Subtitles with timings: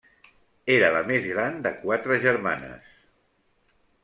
[0.75, 2.97] Era la més gran de quatre germanes.